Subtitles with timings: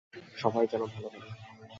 [0.37, 1.29] সবাই যেন ভালো খেলে।